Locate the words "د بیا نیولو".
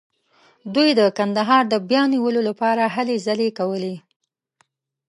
1.69-2.41